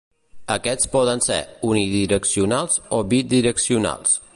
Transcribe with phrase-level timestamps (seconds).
[0.53, 1.37] Aquests poden ser
[1.73, 4.23] unidireccionals, o bidireccionals.